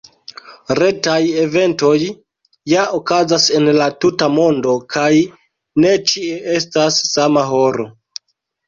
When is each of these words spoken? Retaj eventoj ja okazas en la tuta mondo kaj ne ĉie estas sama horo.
Retaj 0.77 1.17
eventoj 1.41 1.91
ja 2.73 2.85
okazas 3.01 3.47
en 3.61 3.69
la 3.83 3.91
tuta 4.07 4.33
mondo 4.39 4.77
kaj 4.97 5.13
ne 5.87 5.95
ĉie 6.15 6.45
estas 6.59 7.01
sama 7.17 7.51
horo. 7.55 7.93